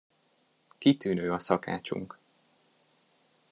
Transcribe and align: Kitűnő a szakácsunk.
Kitűnő 0.77 1.31
a 1.33 1.39
szakácsunk. 1.39 2.17